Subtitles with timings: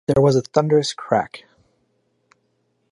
[0.07, 1.43] There was a thunderous crack.